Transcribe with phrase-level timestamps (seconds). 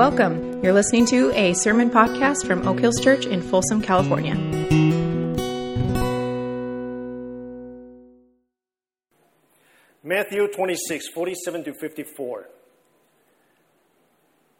[0.00, 0.64] Welcome.
[0.64, 4.34] You're listening to a sermon podcast from Oak Hills Church in Folsom, California.
[10.02, 12.48] Matthew 26, 47 to 54.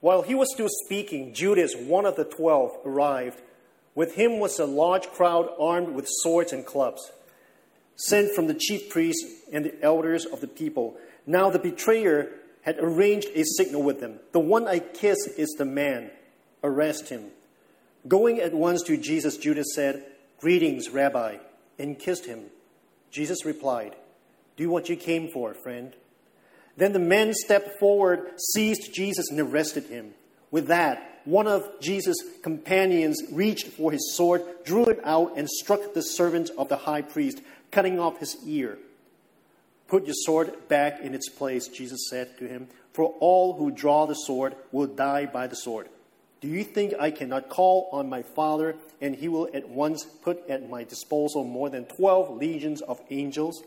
[0.01, 3.41] While he was still speaking, Judas, one of the twelve, arrived.
[3.95, 7.13] With him was a large crowd armed with swords and clubs,
[7.97, 10.99] sent from the chief priests and the elders of the people.
[11.27, 12.29] Now the betrayer
[12.63, 14.21] had arranged a signal with them.
[14.33, 16.11] The one I kiss is the man.
[16.63, 17.27] Arrest him.
[18.07, 20.05] Going at once to Jesus, Judas said,
[20.39, 21.37] Greetings, Rabbi,
[21.79, 22.45] and kissed him.
[23.11, 23.95] Jesus replied,
[24.57, 25.95] Do what you came for, friend.
[26.77, 30.15] Then the men stepped forward, seized Jesus, and arrested him.
[30.51, 35.93] With that, one of Jesus' companions reached for his sword, drew it out, and struck
[35.93, 38.79] the servant of the high priest, cutting off his ear.
[39.91, 44.07] Put your sword back in its place, Jesus said to him, for all who draw
[44.07, 45.89] the sword will die by the sword.
[46.41, 50.49] Do you think I cannot call on my Father, and he will at once put
[50.49, 53.65] at my disposal more than 12 legions of angels?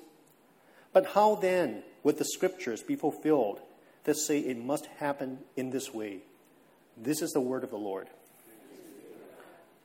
[0.94, 3.60] But how then would the scriptures be fulfilled
[4.06, 6.20] that say it must happen in this way?
[6.96, 8.08] This is the word of the Lord.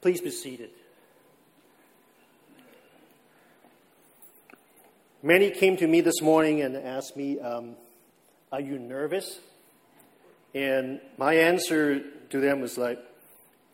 [0.00, 0.70] Please be seated.
[5.22, 7.74] Many came to me this morning and asked me, um,
[8.52, 9.40] Are you nervous?
[10.54, 13.00] And my answer to them was like,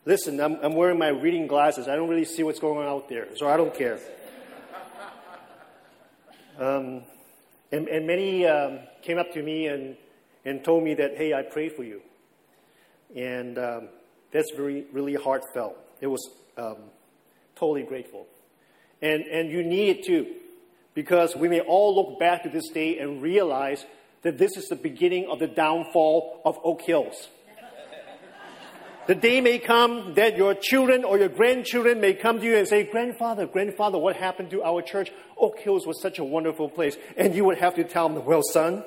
[0.07, 1.87] Listen, I'm, I'm, wearing my reading glasses.
[1.87, 3.99] I don't really see what's going on out there, so I don't care.
[6.59, 7.03] Um,
[7.73, 9.97] and, and, many um, came up to me and,
[10.45, 12.01] and told me that, hey, I pray for you.
[13.17, 13.89] And um,
[14.31, 15.77] that's very, really heartfelt.
[16.01, 16.77] It was um,
[17.57, 18.27] totally grateful.
[19.03, 20.27] And, and you need it too
[20.95, 23.85] because we may all look back to this day and realize
[24.23, 27.29] that this is the beginning of the downfall of Oak Hills.
[29.07, 32.67] the day may come that your children or your grandchildren may come to you and
[32.67, 35.13] say, Grandfather, grandfather, what happened to our church?
[35.37, 36.97] Oak Hills was such a wonderful place.
[37.17, 38.85] And you would have to tell them, Well, son,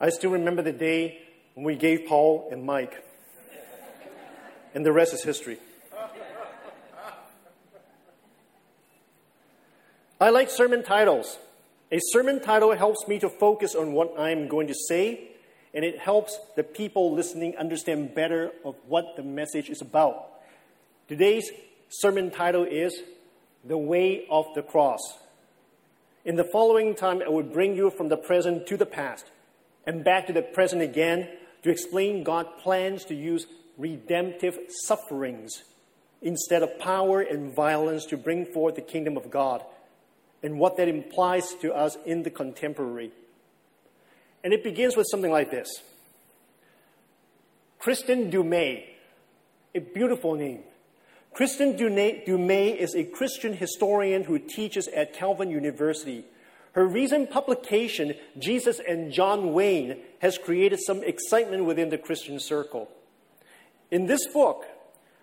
[0.00, 1.18] I still remember the day
[1.54, 3.04] when we gave Paul and Mike.
[4.74, 5.58] And the rest is history.
[10.20, 11.38] I like sermon titles.
[11.92, 15.28] A sermon title helps me to focus on what I'm going to say,
[15.72, 20.28] and it helps the people listening understand better of what the message is about.
[21.06, 21.52] Today's
[21.88, 23.00] sermon title is
[23.64, 24.98] The Way of the Cross.
[26.24, 29.24] In the following time, I will bring you from the present to the past
[29.86, 31.28] and back to the present again
[31.62, 33.46] to explain God's plans to use
[33.78, 35.62] redemptive sufferings
[36.20, 39.62] instead of power and violence to bring forth the kingdom of God
[40.42, 43.10] and what that implies to us in the contemporary.
[44.44, 45.68] And it begins with something like this
[47.80, 48.84] Kristin Du Mez,
[49.74, 50.60] a beautiful name.
[51.34, 51.88] Kristin Du
[52.38, 56.24] Mez is a Christian historian who teaches at Calvin University.
[56.72, 62.88] Her recent publication, Jesus and John Wayne, has created some excitement within the Christian circle.
[63.90, 64.64] In this book,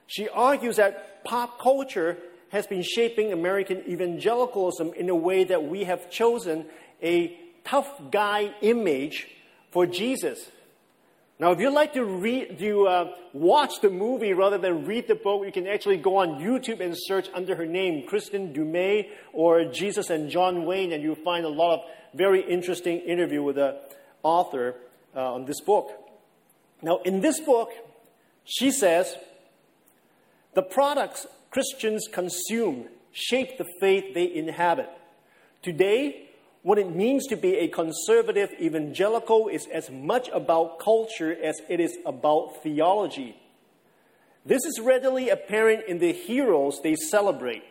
[0.07, 2.17] she argues that pop culture
[2.55, 6.65] has been shaping American evangelicalism in a way that we have chosen
[7.03, 9.27] a tough guy image
[9.71, 10.49] for Jesus.
[11.37, 15.45] Now, if you'd like to read, uh, watch the movie rather than read the book,
[15.45, 19.65] you can actually go on YouTube and search under her name, Kristin Du Mez or
[19.65, 21.79] Jesus and John Wayne, and you'll find a lot of
[22.13, 23.81] very interesting interview with the
[24.23, 24.75] author
[25.13, 25.91] uh, on this book.
[26.81, 27.73] Now, in this book,
[28.45, 29.13] she says
[30.53, 32.83] the products Christians consume
[33.13, 34.89] shape the faith they inhabit.
[35.61, 36.27] Today,
[36.63, 41.79] what it means to be a conservative evangelical is as much about culture as it
[41.79, 43.37] is about theology.
[44.45, 47.63] This is readily apparent in the heroes they celebrate.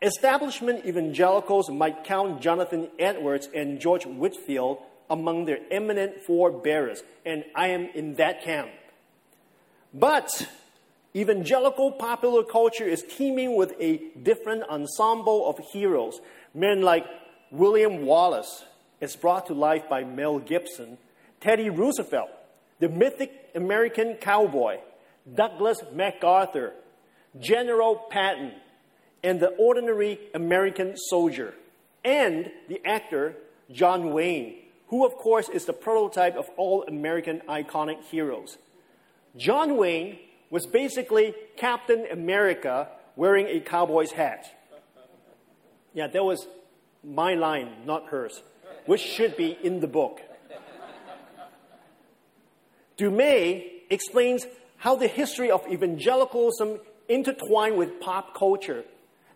[0.00, 4.78] Establishment evangelicals might count Jonathan Edwards and George Whitefield
[5.10, 8.70] among their eminent forebearers, and I am in that camp.
[9.92, 10.46] But
[11.14, 16.20] Evangelical popular culture is teeming with a different ensemble of heroes.
[16.54, 17.06] Men like
[17.50, 18.64] William Wallace,
[19.00, 20.96] as brought to life by Mel Gibson,
[21.40, 22.30] Teddy Roosevelt,
[22.78, 24.78] the mythic American cowboy,
[25.34, 26.72] Douglas MacArthur,
[27.38, 28.52] General Patton,
[29.22, 31.54] and the ordinary American soldier,
[32.04, 33.34] and the actor
[33.70, 34.54] John Wayne,
[34.88, 38.56] who, of course, is the prototype of all American iconic heroes.
[39.36, 40.18] John Wayne
[40.52, 44.44] was basically Captain America wearing a cowboy's hat.
[45.94, 46.46] Yeah, that was
[47.02, 48.42] my line, not hers,
[48.84, 50.20] which should be in the book.
[52.98, 54.46] Du Mez explains
[54.76, 56.78] how the history of evangelicalism
[57.08, 58.84] intertwined with pop culture.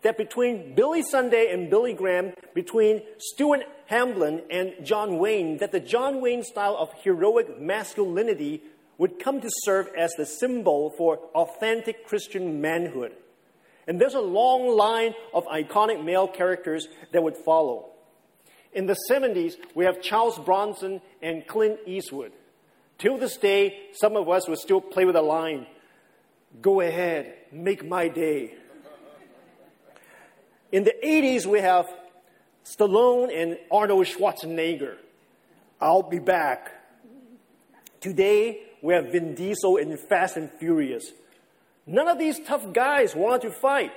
[0.03, 5.81] That between Billy Sunday and Billy Graham, between Stuart Hamblen and John Wayne, that the
[5.81, 8.63] John Wayne style of heroic masculinity
[8.99, 13.13] would come to serve as the symbol for authentic Christian manhood.
[13.87, 17.91] And there's a long line of iconic male characters that would follow.
[18.73, 22.33] In the 70s, we have Charles Bronson and Clint Eastwood.
[22.99, 25.67] Till this day, some of us will still play with the line
[26.63, 28.55] Go ahead, make my day.
[30.73, 31.87] In the 80s, we have
[32.65, 34.97] Stallone and Arnold Schwarzenegger.
[35.81, 36.73] I'll be back.
[38.01, 41.13] Today, we have Vin Diesel in Fast and Furious.
[41.87, 43.93] None of these tough guys want to fight.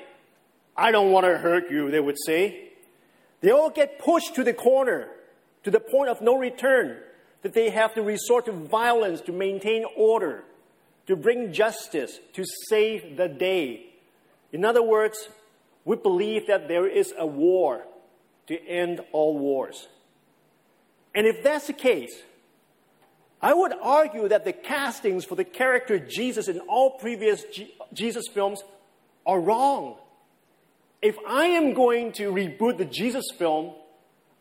[0.75, 2.69] I don't want to hurt you, they would say.
[3.41, 5.07] They all get pushed to the corner,
[5.63, 6.97] to the point of no return,
[7.41, 10.43] that they have to resort to violence to maintain order,
[11.07, 13.87] to bring justice, to save the day.
[14.51, 15.29] In other words,
[15.85, 17.83] we believe that there is a war
[18.47, 19.87] to end all wars.
[21.15, 22.13] And if that's the case,
[23.41, 28.27] I would argue that the castings for the character Jesus in all previous G- Jesus
[28.27, 28.61] films
[29.25, 29.95] are wrong.
[31.01, 33.73] If I am going to reboot the Jesus film,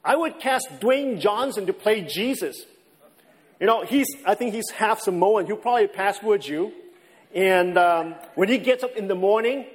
[0.04, 2.64] I would cast Dwayne Johnson to play Jesus.
[3.60, 5.46] You know, he's, I think he's half Samoan.
[5.46, 6.72] He'll probably password you.
[7.34, 9.66] And um, when he gets up in the morning,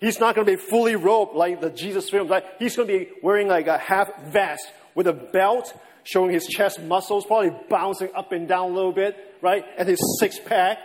[0.00, 2.30] he's not going to be fully robed like the Jesus films.
[2.30, 2.44] Right?
[2.58, 5.72] He's going to be wearing like a half vest with a belt
[6.08, 9.62] showing his chest muscles, probably bouncing up and down a little bit, right?
[9.76, 10.78] And his six pack.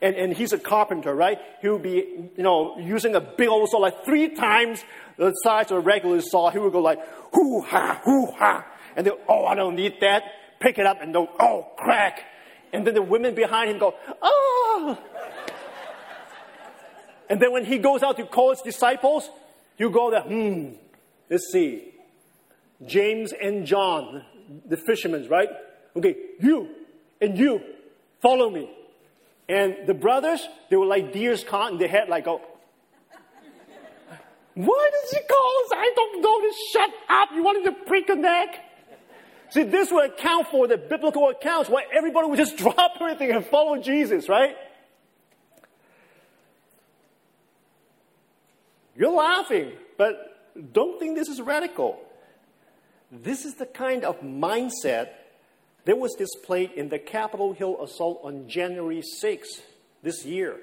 [0.00, 1.38] And, and he's a carpenter, right?
[1.60, 4.82] He'll be, you know, using a big old saw, like three times
[5.16, 6.50] the size of a regular saw.
[6.50, 6.98] He would go like,
[7.32, 8.66] hoo ha, hoo ha.
[8.96, 10.22] And then, oh, I don't need that.
[10.58, 12.24] Pick it up and go, oh, crack.
[12.72, 14.98] And then the women behind him go, oh.
[17.28, 19.28] and then when he goes out to call his disciples,
[19.76, 20.70] you go there, hmm,
[21.30, 21.92] let's see.
[22.86, 24.24] James and John,
[24.66, 25.48] the fishermen, right?
[25.96, 26.68] Okay, you
[27.20, 27.62] and you,
[28.20, 28.70] follow me.
[29.48, 32.40] And the brothers, they were like deers caught in their head, like, oh,
[34.54, 35.72] why does he call us?
[35.74, 37.28] I don't know to shut up.
[37.34, 38.48] You wanted to break a neck?
[39.50, 43.44] See, this would account for the biblical accounts why everybody would just drop everything and
[43.44, 44.56] follow Jesus, right?
[48.96, 50.32] You're laughing, but
[50.72, 51.98] don't think this is radical.
[53.12, 55.10] This is the kind of mindset
[55.84, 59.60] that was displayed in the Capitol Hill assault on January 6
[60.02, 60.56] this year.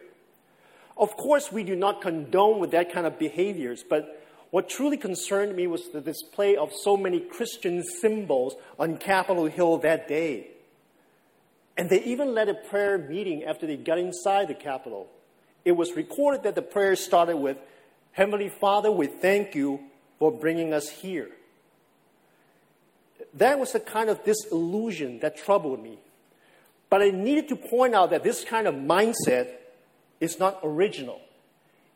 [0.97, 5.55] Of course, we do not condone with that kind of behaviors, but what truly concerned
[5.55, 10.47] me was the display of so many Christian symbols on Capitol Hill that day.
[11.77, 15.07] And they even led a prayer meeting after they got inside the Capitol.
[15.65, 17.57] It was recorded that the prayer started with,
[18.13, 19.81] Heavenly Father, we thank you
[20.17, 21.29] for bringing us here
[23.35, 25.99] that was the kind of disillusion that troubled me.
[26.89, 29.49] But I needed to point out that this kind of mindset
[30.19, 31.21] is not original.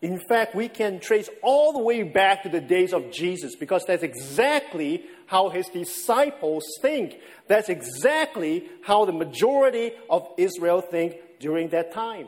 [0.01, 3.85] In fact, we can trace all the way back to the days of Jesus because
[3.85, 7.15] that's exactly how his disciples think.
[7.47, 12.27] That's exactly how the majority of Israel think during that time.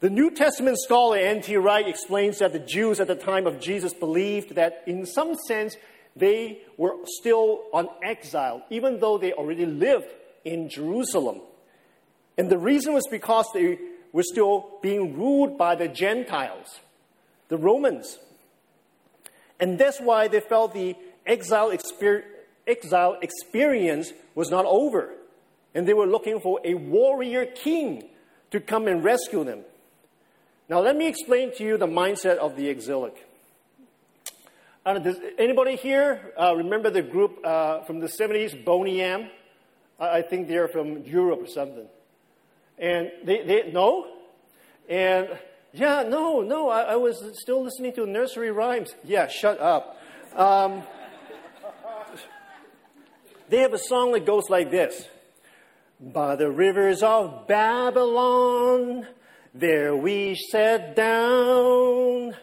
[0.00, 1.56] The New Testament scholar N.T.
[1.56, 5.76] Wright explains that the Jews at the time of Jesus believed that, in some sense,
[6.16, 10.06] they were still on exile, even though they already lived
[10.44, 11.40] in Jerusalem.
[12.38, 13.78] And the reason was because they
[14.12, 16.80] were still being ruled by the Gentiles,
[17.48, 18.18] the Romans.
[19.58, 22.24] And that's why they felt the exile, exper-
[22.66, 25.10] exile experience was not over.
[25.74, 28.04] And they were looking for a warrior king
[28.52, 29.60] to come and rescue them.
[30.68, 33.26] Now, let me explain to you the mindset of the exilic.
[34.84, 39.30] Does anybody here uh, remember the group uh, from the 70s, Boney M?
[39.98, 41.86] I think they're from Europe or something.
[42.78, 44.06] And they, they no?
[44.86, 45.38] And
[45.72, 48.94] yeah, no, no, I, I, was still listening to nursery rhymes.
[49.04, 49.96] Yeah, shut up.
[50.36, 50.82] Um,
[53.48, 55.08] they have a song that goes like this
[55.98, 59.06] By the rivers of Babylon,
[59.54, 62.36] there we sat down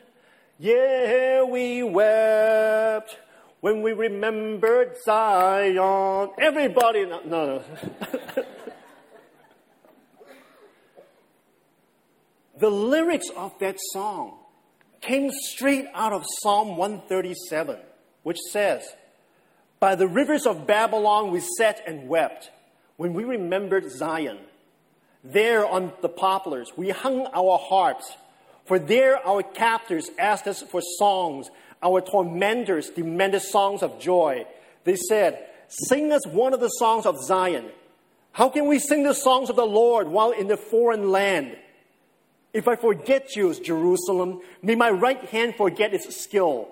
[0.61, 3.17] yeah, we wept
[3.61, 6.29] when we remembered Zion.
[6.39, 7.45] Everybody, no, no.
[7.45, 7.63] no.
[12.59, 14.37] the lyrics of that song
[15.01, 17.77] came straight out of Psalm 137,
[18.21, 18.83] which says,
[19.79, 22.51] By the rivers of Babylon we sat and wept
[22.97, 24.37] when we remembered Zion.
[25.23, 28.15] There on the poplars, we hung our harps.
[28.65, 31.49] For there our captors asked us for songs.
[31.81, 34.45] Our tormentors demanded songs of joy.
[34.83, 37.65] They said, Sing us one of the songs of Zion.
[38.33, 41.57] How can we sing the songs of the Lord while in the foreign land?
[42.53, 46.69] If I forget you, Jerusalem, may my right hand forget its skill.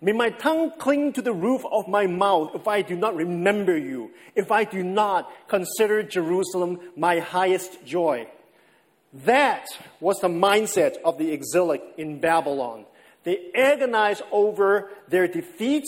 [0.00, 3.76] May my tongue cling to the roof of my mouth if I do not remember
[3.76, 8.28] you, if I do not consider Jerusalem my highest joy.
[9.12, 9.66] That
[10.00, 12.84] was the mindset of the exilic in Babylon.
[13.24, 15.84] They agonized over their defeat,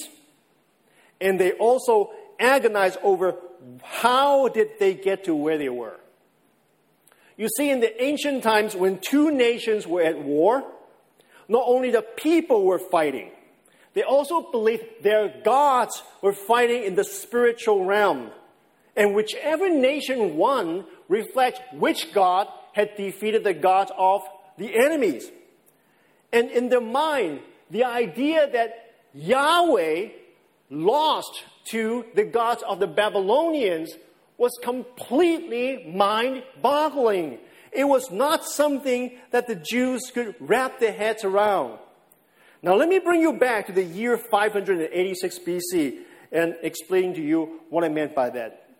[1.21, 3.37] and they also agonized over
[3.83, 5.99] how did they get to where they were.
[7.37, 10.65] You see, in the ancient times when two nations were at war,
[11.49, 13.31] not only the people were fighting,
[13.95, 18.31] they also believed their gods were fighting in the spiritual realm.
[18.97, 22.47] And whichever nation won reflects which god
[22.81, 24.23] had defeated the gods of
[24.57, 25.31] the enemies.
[26.33, 30.09] And in their mind, the idea that Yahweh
[30.71, 33.93] lost to the gods of the Babylonians
[34.39, 37.39] was completely mind boggling.
[37.71, 41.79] It was not something that the Jews could wrap their heads around.
[42.63, 45.99] Now, let me bring you back to the year 586 BC
[46.33, 48.71] and explain to you what I meant by that.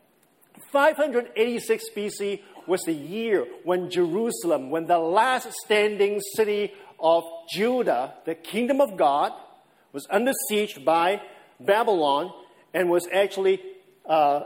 [0.73, 2.41] 586 BC
[2.71, 8.97] was the year when Jerusalem, when the last standing city of Judah, the kingdom of
[8.97, 9.33] God,
[9.93, 11.21] was under siege by
[11.59, 12.33] Babylon
[12.73, 13.61] and was actually,
[14.07, 14.43] uh,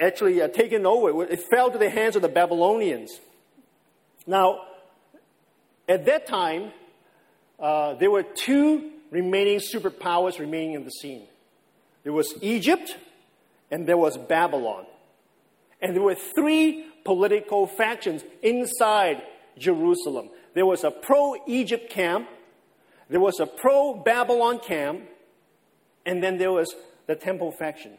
[0.00, 1.24] actually uh, taken over.
[1.24, 3.18] It fell to the hands of the Babylonians.
[4.26, 4.66] Now,
[5.88, 6.72] at that time,
[7.58, 11.26] uh, there were two remaining superpowers remaining in the scene.
[12.02, 12.96] There was Egypt
[13.70, 14.84] and there was Babylon.
[15.80, 19.22] And there were three political factions inside
[19.58, 20.30] Jerusalem.
[20.54, 22.28] There was a pro Egypt camp,
[23.08, 25.02] there was a pro Babylon camp,
[26.06, 26.74] and then there was
[27.06, 27.92] the temple faction.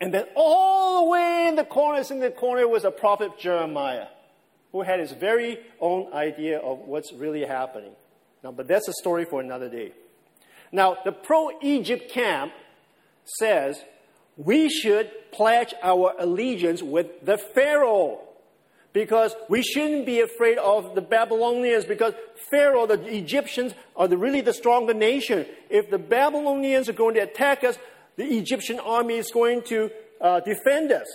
[0.00, 4.08] And then all the way in the corners in the corner was a prophet Jeremiah,
[4.72, 7.92] who had his very own idea of what's really happening.
[8.42, 9.92] Now, but that's a story for another day.
[10.72, 12.52] Now, the pro Egypt camp
[13.38, 13.82] says
[14.36, 18.20] we should pledge our allegiance with the Pharaoh
[18.92, 22.14] because we shouldn't be afraid of the Babylonians because
[22.50, 25.46] Pharaoh, the Egyptians, are the, really the stronger nation.
[25.68, 27.78] If the Babylonians are going to attack us,
[28.16, 29.90] the Egyptian army is going to
[30.20, 31.06] uh, defend us.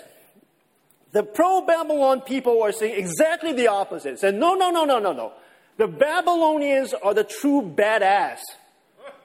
[1.11, 4.19] The pro Babylon people are saying exactly the opposite.
[4.19, 5.33] Saying, no, no, no, no, no, no.
[5.77, 8.39] The Babylonians are the true badass.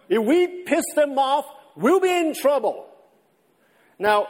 [0.09, 1.45] If we piss them off,
[1.77, 2.87] we'll be in trouble.
[3.99, 4.29] Now,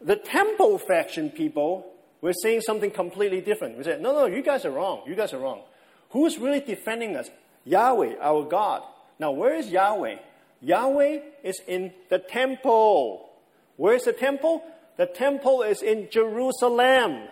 [0.00, 1.86] the temple faction people
[2.20, 3.78] were saying something completely different.
[3.78, 5.02] We said, no, no, you guys are wrong.
[5.06, 5.62] You guys are wrong.
[6.10, 7.30] Who's really defending us?
[7.64, 8.82] Yahweh, our God.
[9.18, 10.16] Now, where is Yahweh?
[10.60, 13.28] Yahweh is in the temple.
[13.76, 14.62] Where is the temple?
[14.96, 17.28] The temple is in Jerusalem.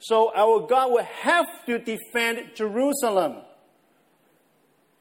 [0.00, 3.36] So our God will have to defend Jerusalem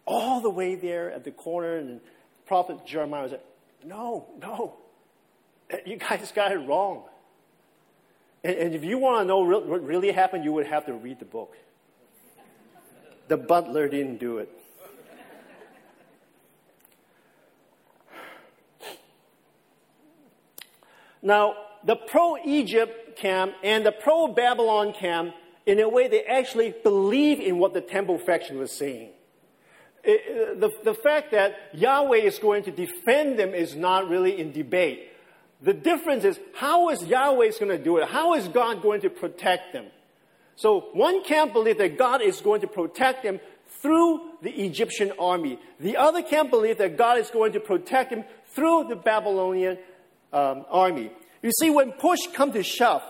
[0.05, 2.01] all the way there at the corner, and
[2.47, 3.41] prophet Jeremiah said,
[3.85, 4.75] No, no,
[5.85, 7.03] you guys got it wrong.
[8.43, 10.93] And, and if you want to know re- what really happened, you would have to
[10.93, 11.55] read the book.
[13.27, 14.49] The butler didn't do it.
[21.21, 25.35] Now, the pro Egypt camp and the pro Babylon camp,
[25.65, 29.09] in a way, they actually believe in what the temple faction was saying
[30.03, 34.51] it, the, the fact that Yahweh is going to defend them is not really in
[34.51, 35.08] debate.
[35.61, 38.07] The difference is how is Yahweh going to do it?
[38.07, 39.85] How is God going to protect them?
[40.55, 43.39] So one can't believe that God is going to protect them
[43.81, 45.59] through the Egyptian army.
[45.79, 48.23] The other can't believe that God is going to protect them
[48.53, 49.77] through the Babylonian
[50.33, 51.11] um, army.
[51.41, 53.03] You see, when push comes to shove,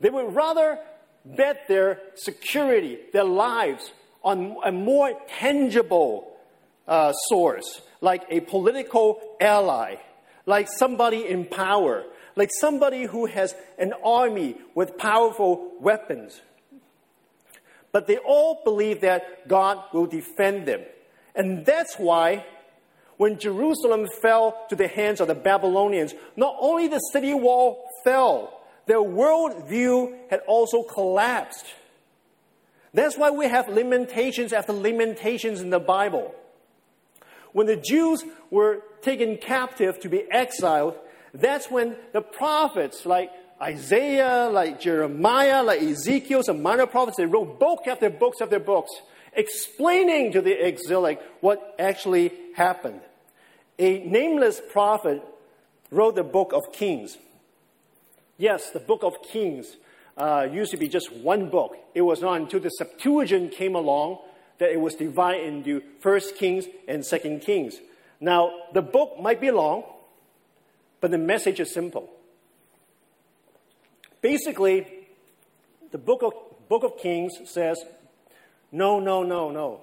[0.00, 0.78] they would rather
[1.24, 6.36] bet their security, their lives, on a more tangible
[6.86, 9.96] uh, source, like a political ally,
[10.48, 16.40] like somebody in power, like somebody who has an army with powerful weapons.
[17.92, 20.80] But they all believe that God will defend them.
[21.34, 22.46] And that's why
[23.18, 28.62] when Jerusalem fell to the hands of the Babylonians, not only the city wall fell,
[28.86, 31.66] their worldview had also collapsed.
[32.94, 36.34] That's why we have lamentations after lamentations in the Bible.
[37.58, 38.22] When the Jews
[38.52, 40.94] were taken captive to be exiled,
[41.34, 47.58] that's when the prophets like Isaiah, like Jeremiah, like Ezekiel, some minor prophets, they wrote
[47.58, 48.92] book after books after books,
[49.32, 53.00] explaining to the exilic what actually happened.
[53.80, 55.20] A nameless prophet
[55.90, 57.18] wrote the book of Kings.
[58.36, 59.66] Yes, the book of Kings
[60.16, 61.76] uh, used to be just one book.
[61.92, 64.18] It was not until the Septuagint came along
[64.58, 67.76] that it was divided into First Kings and Second Kings.
[68.20, 69.84] Now, the book might be long,
[71.00, 72.10] but the message is simple.
[74.20, 74.86] Basically,
[75.92, 76.32] the book of,
[76.68, 77.78] book of Kings says,
[78.72, 79.80] no, no, no, no.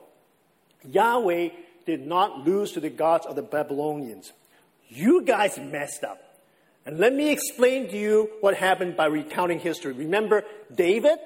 [0.84, 1.50] Yahweh
[1.86, 4.34] did not lose to the gods of the Babylonians.
[4.90, 6.22] You guys messed up.
[6.86, 9.94] And let me explain to you what happened by recounting history.
[9.94, 11.18] Remember David?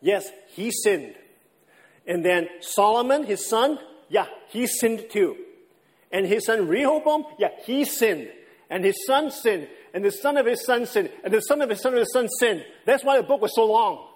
[0.00, 1.14] Yes, he sinned.
[2.06, 5.36] And then Solomon, his son, yeah, he sinned too.
[6.12, 8.28] And his son Rehoboam, yeah, he sinned.
[8.70, 9.68] And his son sinned.
[9.92, 11.10] And the son of his son sinned.
[11.24, 12.64] And the son of his son of his son sinned.
[12.84, 14.06] That's why the book was so long.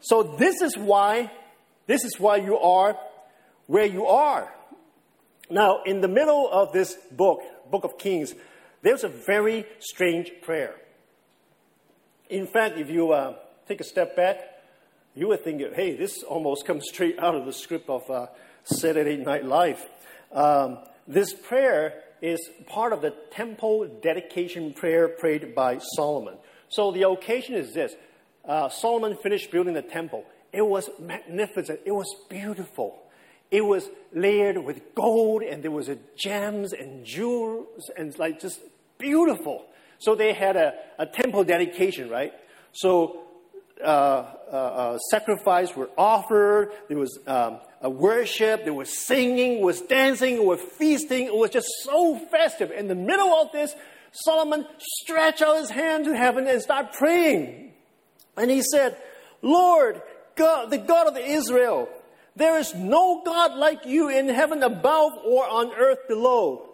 [0.00, 1.30] So this is why,
[1.86, 2.96] this is why you are
[3.66, 4.52] where you are.
[5.50, 8.34] Now, in the middle of this book, Book of Kings,
[8.82, 10.74] there's a very strange prayer.
[12.28, 13.34] In fact, if you uh,
[13.68, 14.38] take a step back,
[15.16, 18.26] you would think, hey, this almost comes straight out of the script of uh,
[18.64, 19.82] Saturday Night Live.
[20.30, 26.34] Um, this prayer is part of the temple dedication prayer prayed by Solomon.
[26.68, 27.94] So the occasion is this
[28.46, 30.24] uh, Solomon finished building the temple.
[30.52, 33.02] It was magnificent, it was beautiful.
[33.50, 38.60] It was layered with gold, and there was gems and jewels, and like just
[38.98, 39.64] beautiful.
[39.98, 42.32] So they had a, a temple dedication, right?
[42.72, 43.25] So
[43.82, 46.70] uh, uh, uh, sacrifice were offered.
[46.88, 48.64] There was um, a worship.
[48.64, 49.60] There was singing.
[49.60, 50.44] was dancing.
[50.44, 51.26] Was feasting.
[51.26, 52.70] It was just so festive.
[52.70, 53.74] In the middle of this,
[54.12, 57.72] Solomon stretched out his hand to heaven and started praying.
[58.36, 58.96] And he said,
[59.42, 60.00] Lord,
[60.36, 61.88] God, the God of Israel,
[62.34, 66.70] there is no God like you in heaven above or on earth below.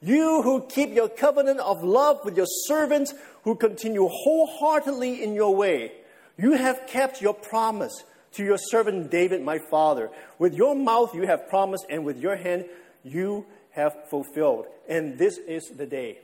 [0.00, 5.54] You who keep your covenant of love with your servants who continue wholeheartedly in your
[5.54, 5.92] way.
[6.36, 10.10] You have kept your promise to your servant David, my father.
[10.38, 12.66] With your mouth you have promised, and with your hand
[13.04, 14.66] you have fulfilled.
[14.88, 16.18] And this is the day.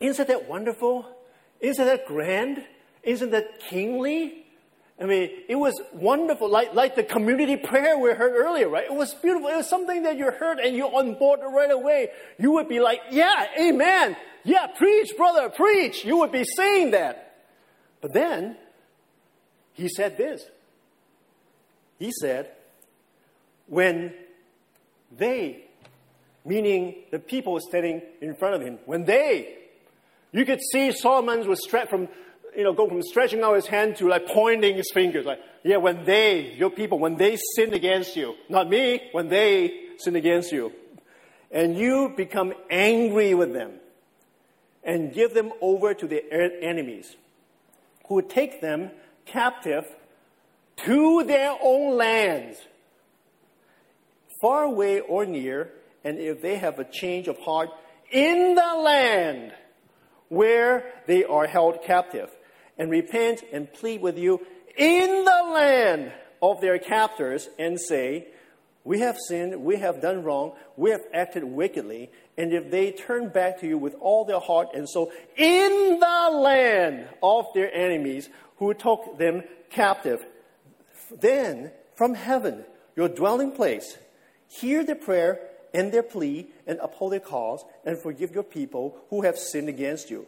[0.00, 1.06] Isn't that wonderful?
[1.60, 2.64] Isn't that grand?
[3.02, 4.46] Isn't that kingly?
[5.00, 8.84] I mean, it was wonderful, like, like the community prayer we heard earlier, right?
[8.84, 9.48] It was beautiful.
[9.48, 12.08] It was something that you heard and you're on board right away.
[12.38, 14.16] You would be like, yeah, amen.
[14.42, 16.04] Yeah, preach, brother, preach.
[16.04, 17.34] You would be saying that.
[18.00, 18.56] But then,
[19.76, 20.42] he said this.
[21.98, 22.50] He said,
[23.66, 24.12] when
[25.16, 25.64] they,
[26.44, 29.56] meaning the people standing in front of him, when they,
[30.32, 32.08] you could see Solomon was stretched from
[32.56, 35.26] you know, go from stretching out his hand to like pointing his fingers.
[35.26, 39.88] Like, yeah, when they, your people, when they sin against you, not me, when they
[39.98, 40.72] sin against you,
[41.50, 43.72] and you become angry with them
[44.82, 46.22] and give them over to their
[46.62, 47.14] enemies,
[48.06, 48.90] who take them
[49.26, 49.84] captive
[50.84, 52.58] to their own lands,
[54.40, 55.72] far away or near,
[56.04, 57.70] and if they have a change of heart
[58.10, 59.52] in the land
[60.28, 62.30] where they are held captive
[62.78, 64.40] and repent and plead with you
[64.76, 66.12] in the land
[66.42, 68.28] of their captors and say,
[68.84, 72.10] We have sinned, we have done wrong, we have acted wickedly.
[72.36, 76.30] And if they turn back to you with all their heart and soul in the
[76.38, 80.24] land of their enemies who took them captive,
[81.20, 82.64] then from heaven,
[82.96, 83.98] your dwelling place,
[84.48, 85.40] hear their prayer
[85.74, 90.10] and their plea and uphold their cause and forgive your people who have sinned against
[90.10, 90.26] you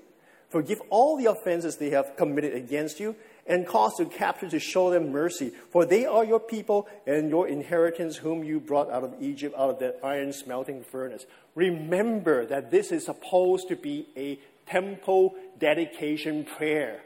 [0.49, 3.14] Forgive all the offenses they have committed against you,
[3.47, 5.53] and cause the captive to show them mercy.
[5.71, 9.71] For they are your people and your inheritance, whom you brought out of Egypt, out
[9.71, 11.27] of that iron smelting furnace.
[11.55, 17.03] Remember that this is supposed to be a temple dedication prayer.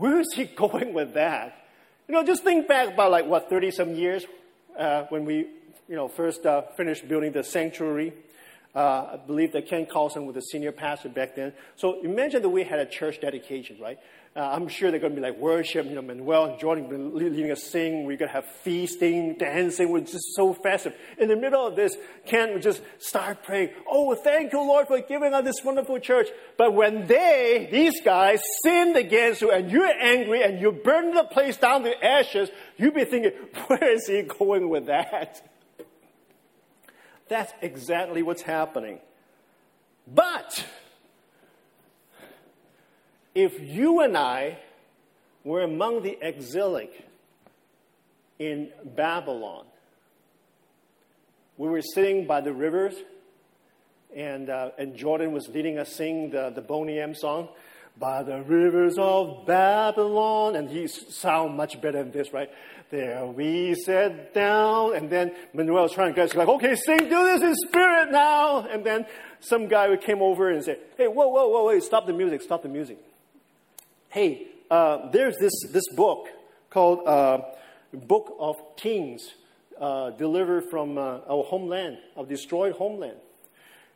[0.00, 1.66] Where is he going with that?
[2.08, 4.24] You know, just think back about like what thirty some years
[4.76, 5.46] uh, when we,
[5.88, 8.14] you know, first uh, finished building the sanctuary.
[8.74, 11.52] Uh, I believe that Ken Carlson was the senior pastor back then.
[11.74, 13.98] So imagine that we had a church dedication, right?
[14.36, 17.50] Uh, I'm sure they're going to be like worship, you know, Manuel and Jordan leading
[17.50, 18.04] us sing.
[18.04, 19.90] We're going to have feasting, dancing.
[19.90, 20.94] We're just so festive.
[21.18, 23.70] In the middle of this, Ken would just start praying.
[23.90, 26.28] Oh, thank you, Lord, for giving us this wonderful church.
[26.56, 31.24] But when they, these guys, sinned against you and you're angry and you burn the
[31.24, 33.32] place down to ashes, you'd be thinking,
[33.66, 35.49] where is he going with that?
[37.30, 38.98] That's exactly what's happening.
[40.12, 40.66] But
[43.36, 44.58] if you and I
[45.44, 47.06] were among the exilic
[48.40, 49.64] in Babylon,
[51.56, 52.96] we were sitting by the rivers,
[54.14, 57.48] and, uh, and Jordan was leading us sing the, the Boney M song,
[57.96, 60.56] By the rivers of Babylon.
[60.56, 62.50] And he sound much better than this, right?
[62.90, 66.98] There we sat down, and then Manuel was trying to get us like, okay, sing,
[66.98, 68.66] do this in spirit now.
[68.66, 69.06] And then
[69.38, 72.64] some guy came over and said, hey, whoa, whoa, whoa, wait, stop the music, stop
[72.64, 72.98] the music.
[74.08, 76.26] Hey, uh, there's this, this book
[76.68, 77.42] called uh,
[77.92, 79.34] Book of Kings,
[79.80, 83.18] uh, delivered from uh, our homeland, our destroyed homeland.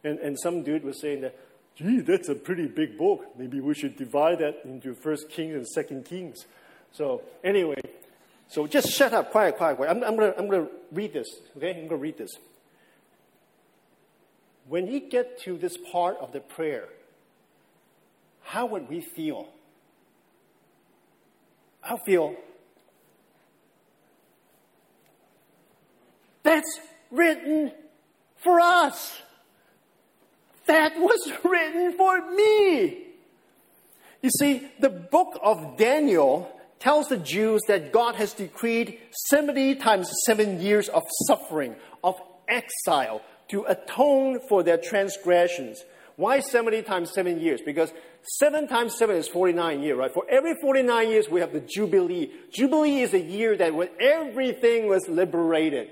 [0.04, 1.36] And, and some dude was saying that,
[1.74, 3.26] gee, that's a pretty big book.
[3.36, 6.46] Maybe we should divide that into First Kings and Second Kings.
[6.92, 7.80] So anyway,
[8.48, 9.90] so just shut up, quiet, quiet, quiet.
[9.90, 11.70] I'm, I'm going I'm to read this, okay?
[11.70, 12.36] I'm going to read this.
[14.68, 16.88] When you get to this part of the prayer,
[18.42, 19.48] how would we feel?
[21.82, 22.34] I feel
[26.42, 26.80] that's
[27.10, 27.72] written
[28.36, 29.20] for us.
[30.66, 32.98] That was written for me.
[34.22, 36.50] You see, the book of Daniel
[36.84, 38.98] tells the Jews that God has decreed
[39.30, 42.14] 70 times seven years of suffering, of
[42.46, 45.82] exile, to atone for their transgressions.
[46.16, 47.62] Why 70 times seven years?
[47.64, 47.90] Because
[48.38, 50.12] seven times seven is 49 years, right?
[50.12, 52.30] For every 49 years, we have the Jubilee.
[52.52, 55.90] Jubilee is a year that when everything was liberated.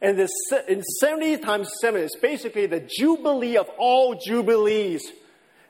[0.00, 5.02] And the, in 70 times 7 is basically the jubilee of all jubilees.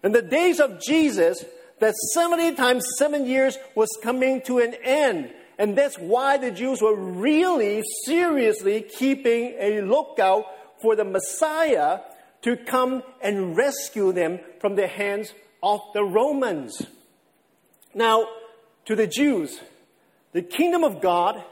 [0.04, 1.44] In the days of Jesus,
[1.80, 5.32] that 70 times 7 years was coming to an end.
[5.58, 10.44] And that's why the Jews were really seriously keeping a lookout
[10.80, 12.00] for the Messiah
[12.42, 16.80] to come and rescue them from the hands of the Romans.
[17.94, 18.26] Now,
[18.86, 19.60] to the Jews,
[20.32, 21.44] the kingdom of God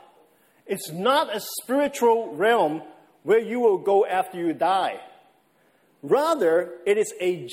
[0.68, 2.82] it's not a spiritual realm
[3.22, 5.00] where you will go after you die.
[6.02, 7.46] Rather, it is a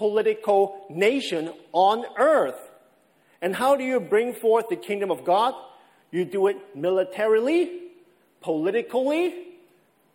[0.00, 2.70] geopolitical nation on earth.
[3.42, 5.54] And how do you bring forth the kingdom of God?
[6.10, 7.82] You do it militarily,
[8.40, 9.34] politically,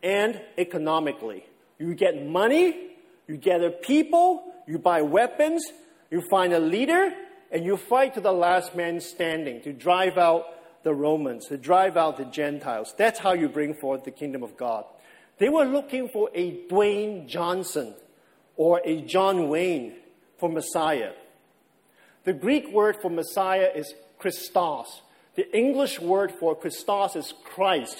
[0.03, 1.45] and economically.
[1.79, 2.91] You get money,
[3.27, 5.65] you gather people, you buy weapons,
[6.11, 7.13] you find a leader,
[7.51, 10.45] and you fight to the last man standing to drive out
[10.83, 12.93] the Romans, to drive out the Gentiles.
[12.97, 14.85] That's how you bring forth the kingdom of God.
[15.37, 17.95] They were looking for a Dwayne Johnson
[18.57, 19.93] or a John Wayne
[20.39, 21.11] for Messiah.
[22.23, 25.01] The Greek word for Messiah is Christos.
[25.35, 27.97] The English word for Christos is Christ.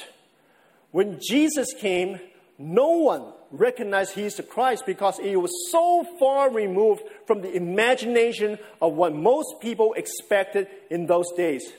[0.92, 2.20] When Jesus came,
[2.58, 8.58] no one recognized he's the Christ because he was so far removed from the imagination
[8.82, 11.72] of what most people expected in those days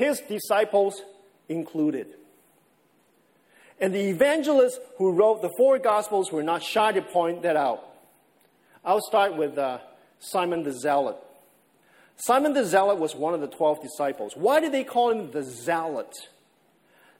[0.00, 1.02] his disciples
[1.48, 2.06] included.
[3.80, 7.86] And the evangelists who wrote the four Gospels were not shy to point that out.
[8.84, 9.78] I'll start with uh,
[10.18, 11.16] Simon the Zealot.
[12.16, 14.34] Simon the Zealot was one of the 12 disciples.
[14.36, 16.14] Why did they call him the Zealot?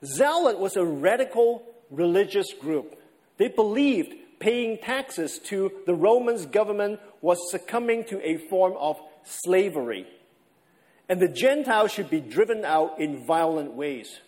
[0.05, 2.97] Zealot was a radical religious group.
[3.39, 10.07] They believed paying taxes to the Romans government was succumbing to a form of slavery
[11.11, 14.21] and the Gentiles should be driven out in violent ways.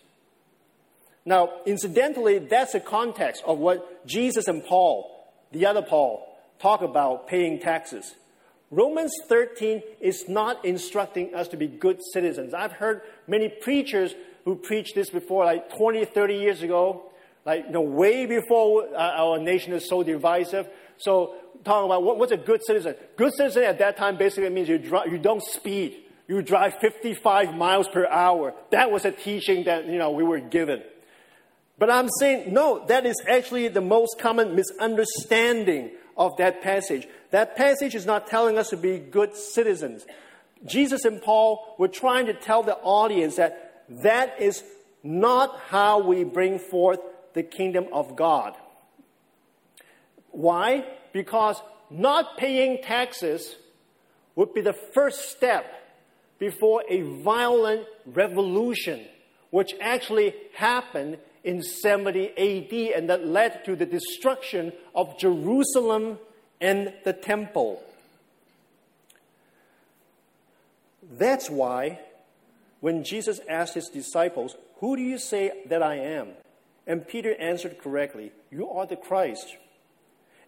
[1.25, 6.27] Now, incidentally, that's the context of what Jesus and Paul, the other Paul,
[6.59, 8.13] talk about paying taxes.
[8.71, 12.53] Romans 13 is not instructing us to be good citizens.
[12.53, 14.13] I've heard many preachers
[14.45, 17.03] who preached this before, like 20, 30 years ago,
[17.45, 20.67] like, you know, way before uh, our nation is so divisive.
[20.97, 22.95] So, talking about what, what's a good citizen?
[23.15, 27.87] Good citizen at that time basically means you, you don't speed you drive 55 miles
[27.87, 28.53] per hour.
[28.71, 30.81] That was a teaching that, you know, we were given.
[31.83, 37.09] But I'm saying, no, that is actually the most common misunderstanding of that passage.
[37.31, 40.05] That passage is not telling us to be good citizens.
[40.65, 44.63] Jesus and Paul were trying to tell the audience that that is
[45.03, 47.01] not how we bring forth
[47.33, 48.55] the kingdom of God.
[50.31, 50.85] Why?
[51.11, 53.57] Because not paying taxes
[54.37, 55.65] would be the first step
[56.39, 59.05] before a violent revolution,
[59.49, 66.19] which actually happened in 70 AD and that led to the destruction of Jerusalem
[66.61, 67.83] and the temple.
[71.17, 71.99] That's why
[72.79, 76.29] when Jesus asked his disciples, Who do you say that I am?
[76.87, 79.57] And Peter answered correctly, You are the Christ.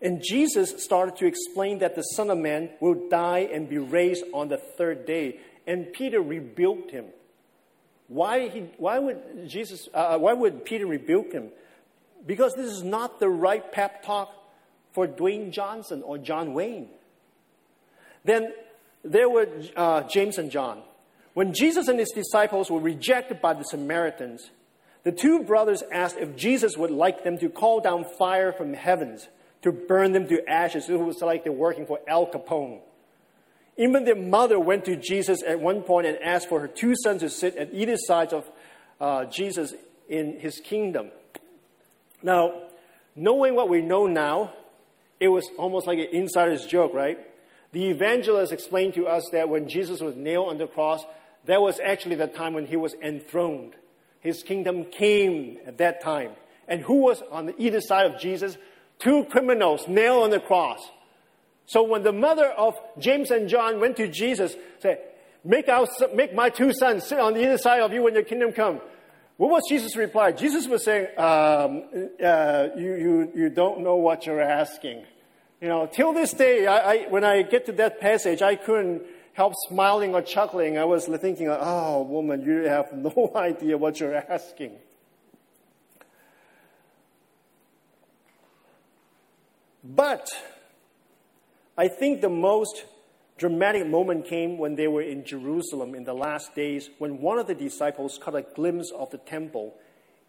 [0.01, 4.25] And Jesus started to explain that the Son of Man will die and be raised
[4.33, 5.39] on the third day.
[5.65, 7.05] And Peter rebuked him.
[8.07, 11.49] Why, he, why, would Jesus, uh, uh, why would Peter rebuke him?
[12.25, 14.31] Because this is not the right pep talk
[14.93, 16.89] for Dwayne Johnson or John Wayne.
[18.23, 18.53] Then
[19.03, 20.81] there were uh, James and John.
[21.33, 24.49] When Jesus and his disciples were rejected by the Samaritans,
[25.03, 29.27] the two brothers asked if Jesus would like them to call down fire from heavens
[29.61, 30.89] to burn them to ashes.
[30.89, 32.81] It was like they're working for Al Capone.
[33.77, 37.21] Even their mother went to Jesus at one point and asked for her two sons
[37.21, 38.49] to sit at either side of
[39.01, 39.73] uh, Jesus
[40.07, 41.11] in his kingdom.
[42.23, 42.53] Now,
[43.15, 44.53] knowing what we know now,
[45.19, 47.19] it was almost like an insider's joke, right?
[47.71, 51.03] The evangelist explained to us that when Jesus was nailed on the cross,
[51.45, 53.75] that was actually the time when he was enthroned.
[54.21, 56.31] His kingdom came at that time.
[56.67, 58.57] And who was on either side of Jesus?
[58.99, 60.79] Two criminals nailed on the cross.
[61.65, 64.99] So when the mother of James and John went to Jesus, said,
[65.43, 68.23] make, our, make my two sons sit on the other side of you when your
[68.23, 68.81] kingdom come.
[69.37, 70.31] What was Jesus' reply?
[70.31, 71.83] Jesus was saying, um,
[72.23, 75.03] uh, you, you, you don't know what you're asking.
[75.59, 79.03] You know, till this day, I, I, when I get to that passage, I couldn't
[79.33, 80.77] help smiling or chuckling.
[80.77, 84.77] I was thinking, oh, woman, you have no idea what you're asking.
[89.83, 90.29] But
[91.77, 92.85] I think the most
[93.37, 97.47] dramatic moment came when they were in Jerusalem in the last days when one of
[97.47, 99.75] the disciples caught a glimpse of the temple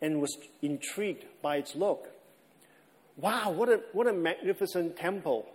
[0.00, 2.08] and was intrigued by its look.
[3.16, 5.46] Wow, what a, what a magnificent temple!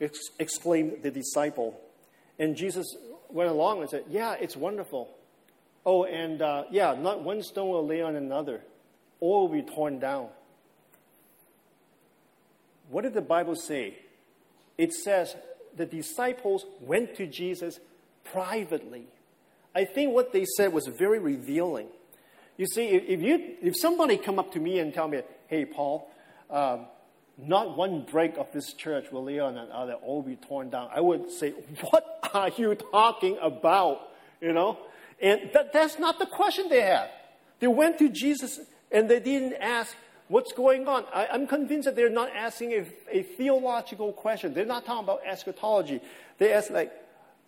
[0.00, 1.78] Ex- exclaimed the disciple.
[2.38, 2.96] And Jesus
[3.28, 5.10] went along and said, Yeah, it's wonderful.
[5.84, 8.62] Oh, and uh, yeah, not one stone will lay on another,
[9.20, 10.28] all will be torn down.
[12.90, 13.98] What did the Bible say?
[14.78, 15.36] It says
[15.76, 17.78] the disciples went to Jesus
[18.24, 19.06] privately.
[19.74, 21.88] I think what they said was very revealing.
[22.56, 26.10] You see, if, you, if somebody come up to me and tell me, hey, Paul,
[26.50, 26.86] um,
[27.36, 30.88] not one break of this church will lay on another, all be torn down.
[30.92, 31.50] I would say,
[31.90, 34.10] what are you talking about?
[34.40, 34.78] You know?
[35.20, 37.10] And that, that's not the question they had.
[37.60, 38.58] They went to Jesus
[38.90, 39.94] and they didn't ask,
[40.28, 41.04] what's going on?
[41.12, 44.54] I, am convinced that they're not asking a, a, theological question.
[44.54, 46.00] They're not talking about eschatology.
[46.38, 46.92] They ask, like,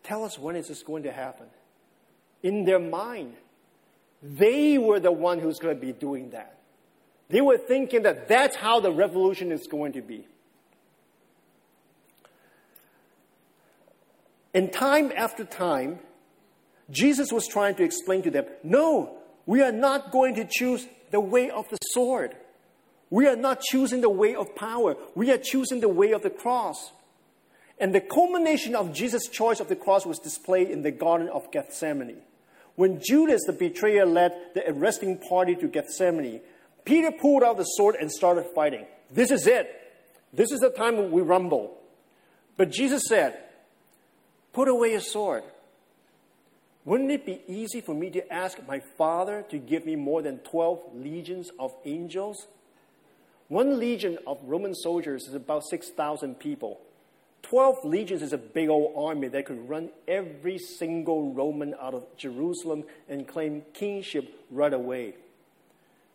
[0.03, 1.47] tell us when is this going to happen?
[2.43, 3.35] In their mind,
[4.23, 6.59] they were the one who's going to be doing that.
[7.29, 10.27] They were thinking that that's how the revolution is going to be.
[14.53, 16.01] And time after time,
[16.91, 19.17] Jesus was trying to explain to them no,
[19.47, 22.37] we are not going to choose the way of the sword.
[23.11, 24.97] We are not choosing the way of power.
[25.15, 26.93] We are choosing the way of the cross.
[27.79, 31.51] And the culmination of Jesus' choice of the cross was displayed in the Garden of
[31.51, 32.19] Gethsemane.
[32.77, 36.41] When Judas, the betrayer, led the arresting party to Gethsemane,
[36.85, 38.87] Peter pulled out the sword and started fighting.
[39.11, 39.69] This is it.
[40.33, 41.77] This is the time we rumble.
[42.57, 43.39] But Jesus said,
[44.53, 45.45] Put away your sword.
[46.85, 50.39] Wouldn't it be easy for me to ask my Father to give me more than
[50.39, 52.47] 12 legions of angels?
[53.51, 56.81] One legion of Roman soldiers is about 6,000 people.
[57.43, 62.05] 12 legions is a big old army that could run every single Roman out of
[62.17, 65.15] Jerusalem and claim kingship right away.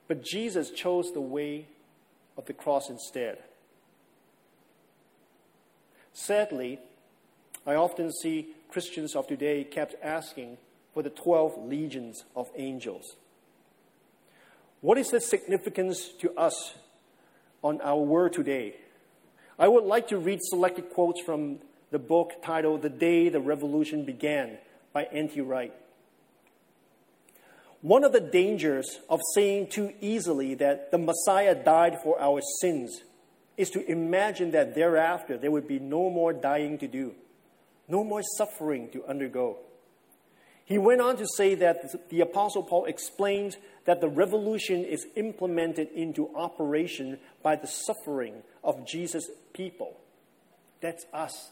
[0.08, 1.68] But Jesus chose the way
[2.38, 3.38] of the cross instead.
[6.14, 6.80] Sadly,
[7.68, 10.58] I often see Christians of today kept asking
[10.94, 13.18] for the 12 legions of angels.
[14.80, 16.76] What is the significance to us
[17.66, 18.76] on our word today.
[19.58, 21.58] I would like to read selected quotes from
[21.90, 24.60] the book titled The Day the Revolution Began
[24.94, 25.42] by N.T.
[25.42, 25.74] Wright.
[27.82, 33.02] One of the dangers of saying too easily that the Messiah died for our sins
[33.58, 37.16] is to imagine that thereafter there would be no more dying to do,
[37.88, 39.58] no more suffering to undergo.
[40.66, 45.90] He went on to say that the Apostle Paul explains that the revolution is implemented
[45.94, 49.96] into operation by the suffering of Jesus' people.
[50.82, 51.52] That's us.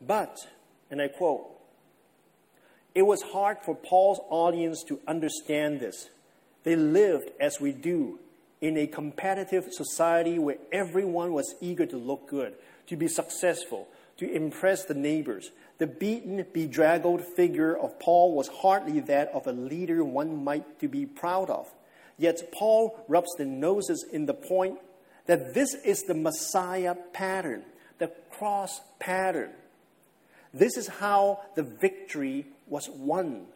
[0.00, 0.36] But,
[0.90, 1.46] and I quote,
[2.94, 6.08] it was hard for Paul's audience to understand this.
[6.64, 8.18] They lived as we do
[8.62, 12.54] in a competitive society where everyone was eager to look good,
[12.86, 19.00] to be successful, to impress the neighbors, the beaten, bedraggled figure of Paul was hardly
[19.00, 21.72] that of a leader one might to be proud of.
[22.18, 24.78] Yet Paul rubs the noses in the point
[25.26, 27.64] that this is the Messiah pattern,
[27.98, 29.50] the cross pattern.
[30.54, 33.46] This is how the victory was won.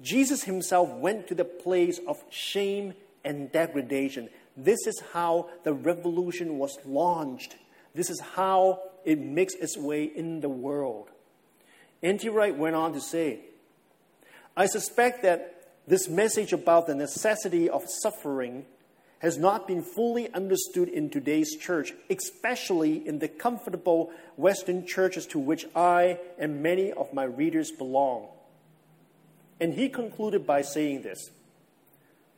[0.00, 4.30] Jesus himself went to the place of shame and degradation.
[4.56, 7.56] This is how the revolution was launched.
[7.94, 11.10] This is how it makes its way in the world.
[12.04, 12.28] N.T.
[12.28, 13.40] Wright went on to say,
[14.56, 18.66] I suspect that this message about the necessity of suffering
[19.20, 25.38] has not been fully understood in today's church, especially in the comfortable Western churches to
[25.38, 28.28] which I and many of my readers belong.
[29.58, 31.30] And he concluded by saying this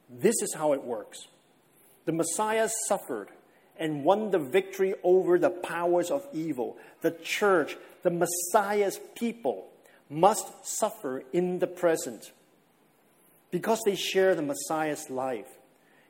[0.09, 1.27] This is how it works.
[2.05, 3.31] The Messiah suffered
[3.79, 6.77] and won the victory over the powers of evil.
[7.03, 7.77] The church,
[8.07, 9.67] the Messiah's people,
[10.09, 12.31] must suffer in the present
[13.51, 15.49] because they share the Messiah's life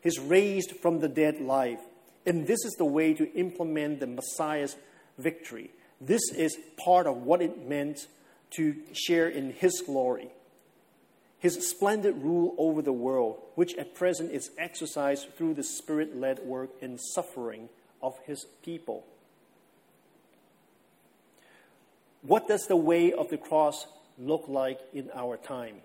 [0.02, 1.80] his raised from the dead life.
[2.26, 4.76] And this is the way to implement the Messiah's
[5.16, 5.70] victory.
[5.98, 8.06] This is part of what it meant
[8.56, 10.28] to share in his glory.
[11.38, 16.40] His splendid rule over the world, which at present is exercised through the spirit led
[16.40, 17.70] work and suffering
[18.02, 19.06] of his people.
[22.26, 23.86] What does the way of the cross
[24.18, 25.76] look like in our time?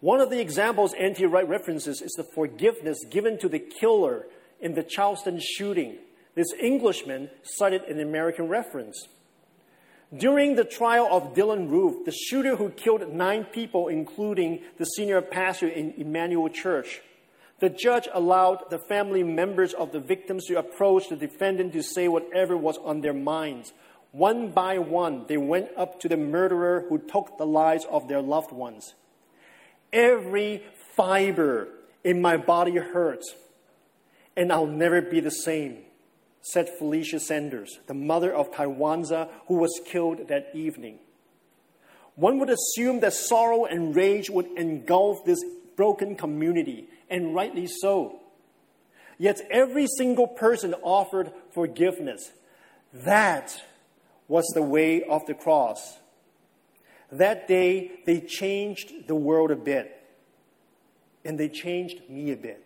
[0.00, 1.24] One of the examples N.T.
[1.26, 4.26] Wright references is the forgiveness given to the killer
[4.60, 5.96] in the Charleston shooting.
[6.34, 9.08] This Englishman cited an American reference.
[10.16, 15.20] During the trial of Dylann Roof, the shooter who killed nine people, including the senior
[15.22, 17.00] pastor in Emanuel Church,
[17.60, 22.08] the judge allowed the family members of the victims to approach the defendant to say
[22.08, 23.72] whatever was on their minds.
[24.14, 28.22] One by one, they went up to the murderer who took the lives of their
[28.22, 28.94] loved ones.
[29.92, 30.62] Every
[30.94, 31.66] fiber
[32.04, 33.34] in my body hurts,
[34.36, 35.78] and I'll never be the same,
[36.42, 41.00] said Felicia Sanders, the mother of Tywanza, who was killed that evening.
[42.14, 48.20] One would assume that sorrow and rage would engulf this broken community, and rightly so.
[49.18, 52.30] Yet every single person offered forgiveness.
[52.92, 53.60] That
[54.28, 55.98] was the way of the cross.
[57.12, 60.02] That day, they changed the world a bit,
[61.24, 62.64] and they changed me a bit.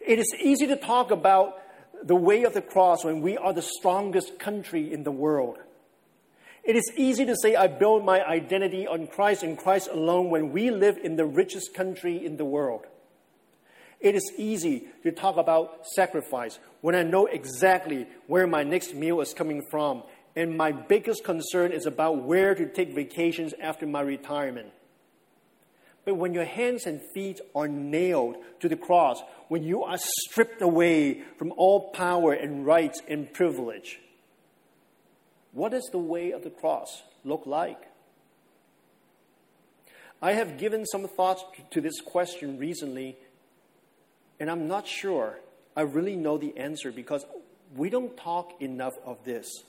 [0.00, 1.60] It is easy to talk about
[2.02, 5.58] the way of the cross when we are the strongest country in the world.
[6.62, 10.52] It is easy to say, I build my identity on Christ and Christ alone when
[10.52, 12.86] we live in the richest country in the world.
[14.00, 19.20] It is easy to talk about sacrifice when I know exactly where my next meal
[19.20, 20.02] is coming from
[20.36, 24.68] and my biggest concern is about where to take vacations after my retirement.
[26.04, 30.62] But when your hands and feet are nailed to the cross, when you are stripped
[30.62, 34.00] away from all power and rights and privilege,
[35.52, 37.90] what does the way of the cross look like?
[40.22, 43.16] I have given some thoughts to this question recently,
[44.38, 45.40] and I'm not sure
[45.76, 47.24] I really know the answer because
[47.76, 49.62] we don't talk enough of this.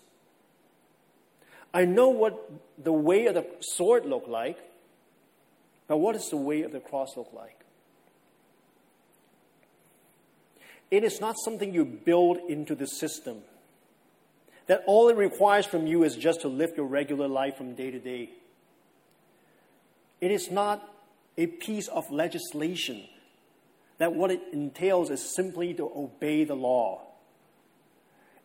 [1.74, 4.58] I know what the way of the sword look like,
[5.88, 7.58] but what does the way of the cross look like?
[10.90, 13.38] It is not something you build into the system.
[14.68, 17.92] That all it requires from you is just to live your regular life from day
[17.92, 18.30] to day.
[20.20, 20.88] It is not
[21.38, 23.06] a piece of legislation
[24.02, 27.04] that what it entails is simply to obey the law.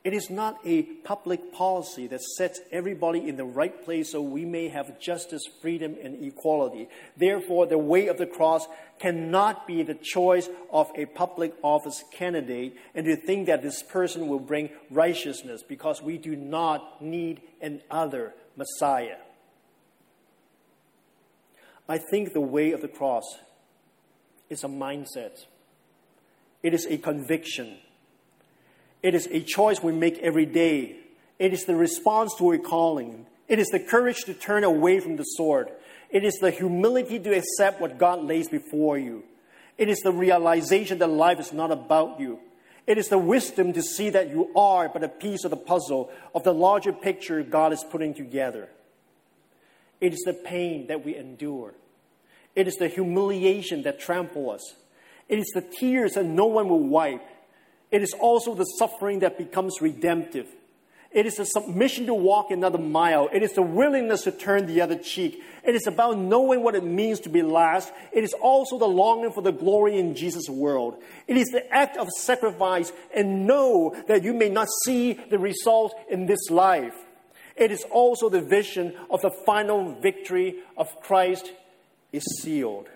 [0.05, 4.45] It is not a public policy that sets everybody in the right place so we
[4.45, 6.91] may have justice, freedom, and equality.
[7.17, 8.67] Therefore, the way of the cross
[8.99, 14.29] cannot be the choice of a public office candidate and to think that this person
[14.29, 19.17] will bring righteousness because we do not need another Messiah.
[21.89, 23.25] I think the way of the cross
[24.49, 25.47] is a mindset,
[26.63, 27.77] it is a conviction
[29.07, 30.97] it is a choice we make every day.
[31.39, 33.27] It is the response to a calling.
[33.47, 35.69] It is the courage to turn away from the sword.
[36.11, 39.23] It is the humility to accept what God lays before you.
[39.79, 42.41] It is the realization that life is not about you.
[42.87, 46.11] It is the wisdom to see that you are but a piece of the puzzle
[46.35, 48.69] of the larger picture God is putting together.
[50.01, 51.75] It is the pain that we endure.
[52.57, 54.75] It is the humiliation that trample us.
[55.29, 57.23] It is the tears that no one will wipe.
[57.91, 60.49] It is also the suffering that becomes redemptive.
[61.13, 63.29] It is the submission to walk another mile.
[63.33, 65.41] It is the willingness to turn the other cheek.
[65.63, 67.93] It is about knowing what it means to be last.
[68.13, 70.97] It is also the longing for the glory in Jesus' world.
[71.27, 75.95] It is the act of sacrifice and know that you may not see the result
[76.11, 76.95] in this life.
[77.57, 81.51] It is also the vision of the final victory of Christ
[82.13, 82.89] is sealed.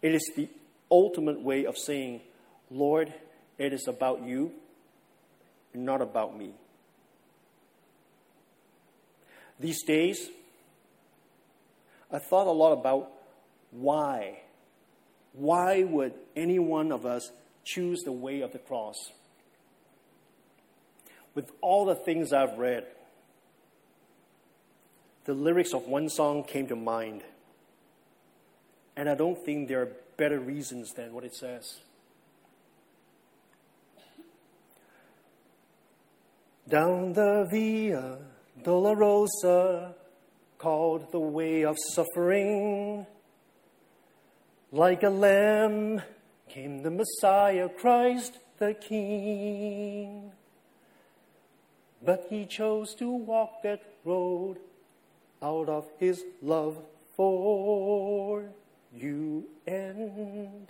[0.00, 0.48] It is the
[0.90, 2.20] ultimate way of saying,
[2.70, 3.12] Lord,
[3.58, 4.52] it is about you
[5.72, 6.54] and not about me.
[9.60, 10.28] These days,
[12.10, 13.10] I thought a lot about
[13.70, 14.40] why.
[15.32, 17.30] Why would any one of us
[17.64, 18.96] choose the way of the cross?
[21.34, 22.86] With all the things I've read,
[25.24, 27.22] the lyrics of one song came to mind.
[28.96, 31.80] And I don't think there are better reasons than what it says.
[36.68, 38.18] Down the Via
[38.62, 39.94] Dolorosa,
[40.62, 43.04] called the way of suffering.
[44.70, 46.00] Like a lamb
[46.48, 50.30] came the Messiah, Christ the King.
[52.00, 54.58] But he chose to walk that road
[55.42, 56.78] out of his love
[57.16, 58.44] for
[58.96, 60.68] you and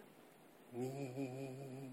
[0.75, 1.92] me.